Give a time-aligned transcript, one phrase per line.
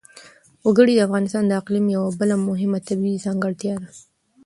[0.65, 3.89] وګړي د افغانستان د اقلیم یوه بله مهمه طبیعي ځانګړتیا ده.